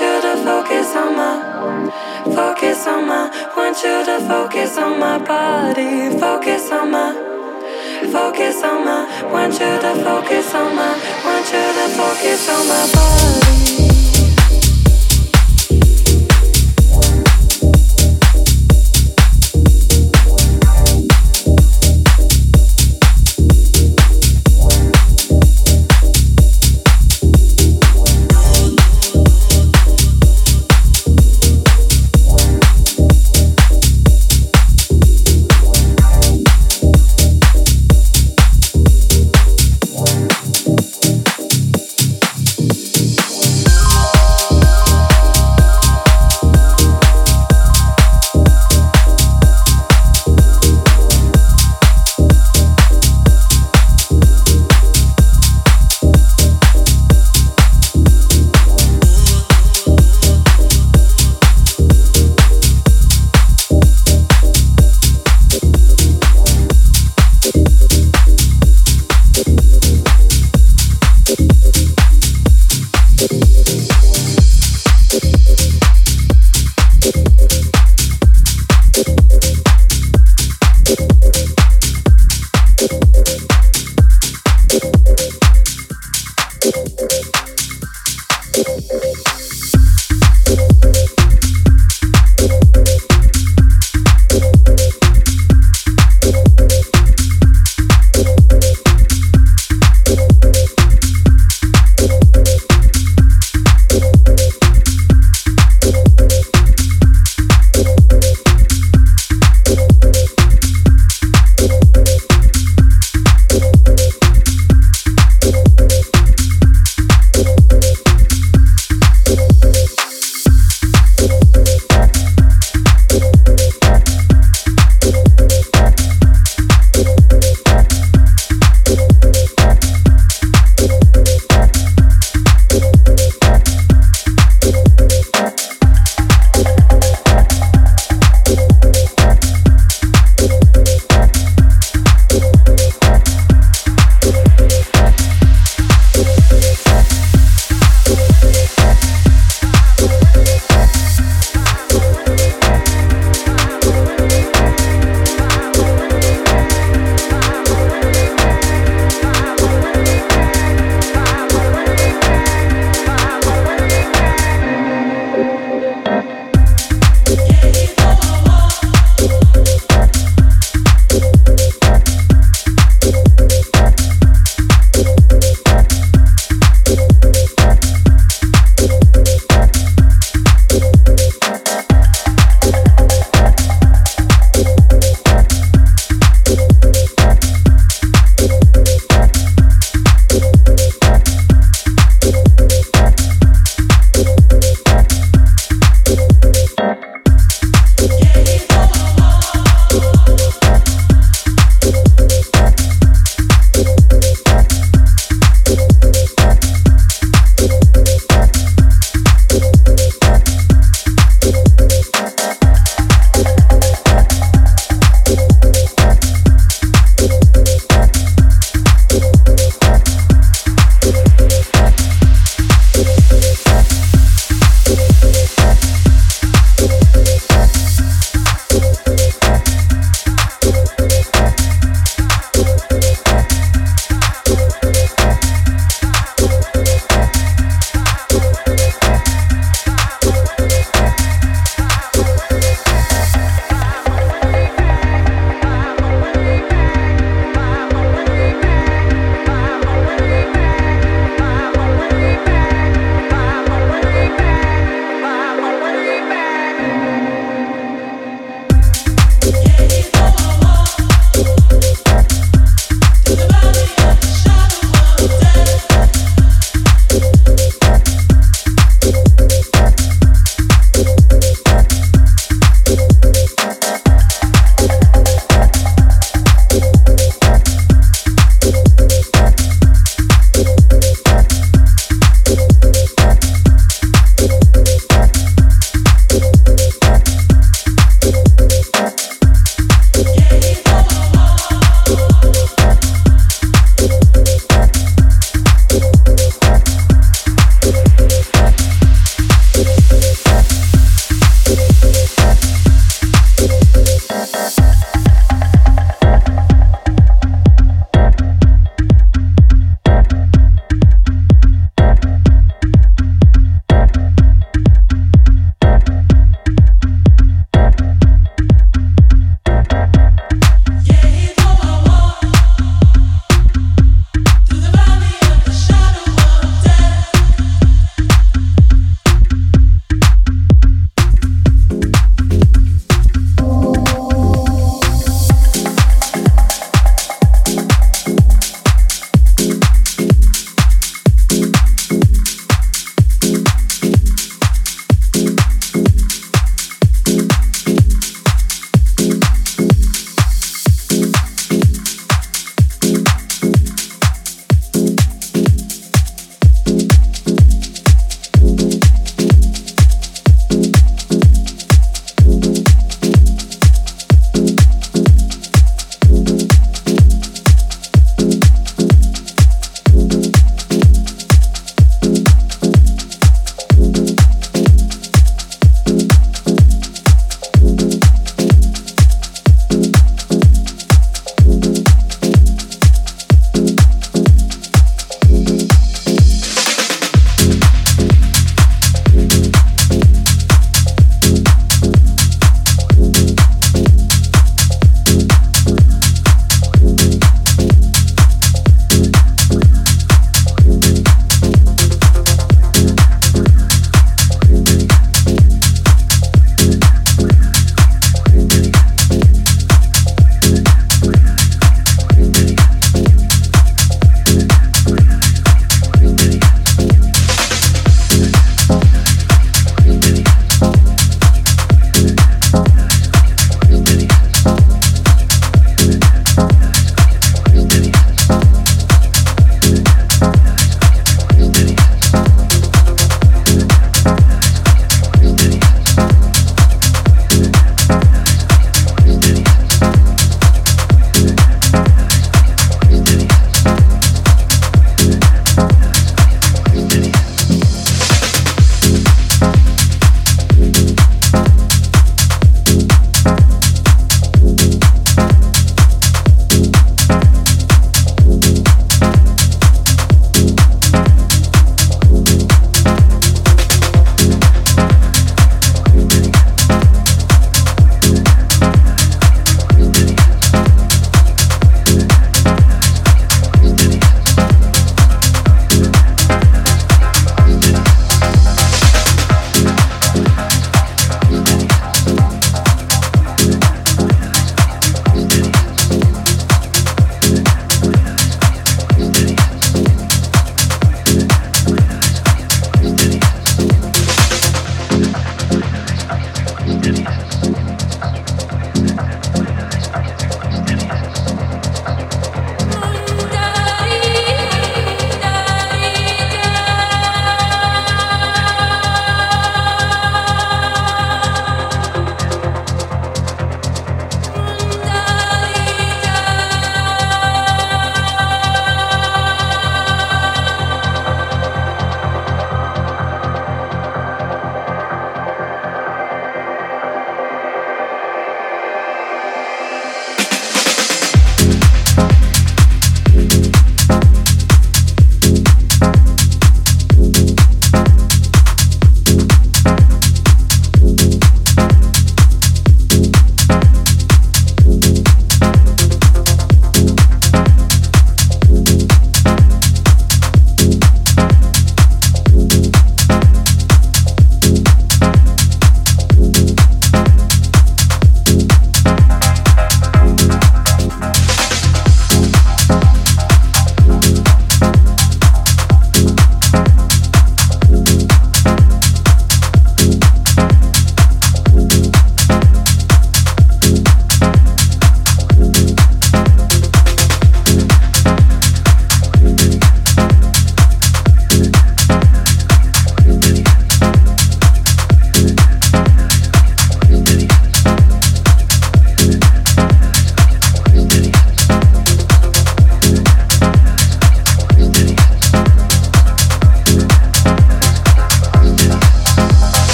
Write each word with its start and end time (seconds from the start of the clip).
you 0.00 0.20
to 0.22 0.34
focus 0.42 0.96
on 0.96 1.16
my, 1.16 1.90
focus 2.34 2.86
on 2.86 3.06
my, 3.06 3.52
want 3.56 3.76
you 3.82 4.04
to 4.04 4.18
focus 4.26 4.78
on 4.78 4.98
my 4.98 5.18
body, 5.18 6.18
focus 6.18 6.70
on 6.72 6.90
my, 6.90 7.12
focus 8.10 8.62
on 8.62 8.84
my, 8.84 9.30
want 9.30 9.52
you 9.52 9.58
to 9.58 9.92
focus 10.02 10.54
on 10.54 10.74
my, 10.74 10.92
want 11.24 11.46
you 11.52 11.66
to 11.78 11.88
focus 11.96 12.48
on 12.48 12.68
my 12.68 12.92
body. 12.92 13.49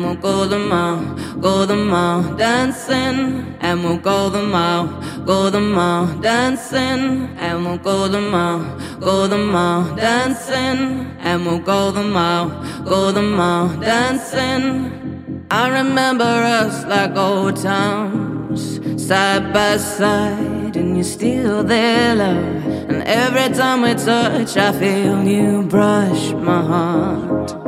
and 0.00 0.08
we'll 0.08 0.32
go 0.32 0.46
the 0.46 0.58
mile, 0.58 1.14
go 1.40 1.66
the 1.66 1.76
mile, 1.76 2.22
dancing, 2.36 3.54
and 3.60 3.84
we'll 3.84 3.98
go 3.98 4.30
the 4.30 4.42
mile, 4.42 4.86
go 5.26 5.50
the 5.50 5.60
mile, 5.60 6.06
dancing, 6.20 7.28
and 7.36 7.66
we'll 7.66 7.76
go 7.76 8.08
the 8.08 8.20
mile, 8.20 8.64
go 8.98 9.26
the 9.26 9.36
mile, 9.36 9.94
dancing, 9.96 11.06
and 11.18 11.44
we'll 11.44 11.58
go 11.58 11.90
the 11.90 12.02
mile, 12.02 12.48
go 12.82 13.12
the 13.12 13.20
mile, 13.20 13.68
dancing. 13.78 15.44
I 15.50 15.68
remember 15.68 16.24
us 16.24 16.86
like 16.86 17.14
old 17.14 17.56
times, 17.56 18.80
side 19.06 19.52
by 19.52 19.76
side, 19.76 20.76
and 20.76 20.96
you're 20.96 21.04
still 21.04 21.62
there, 21.62 22.14
love. 22.14 22.88
And 22.88 23.02
every 23.02 23.54
time 23.54 23.82
we 23.82 23.92
touch, 23.94 24.56
I 24.56 24.72
feel 24.72 25.22
you 25.24 25.62
brush 25.64 26.32
my 26.32 26.62
heart. 26.62 27.59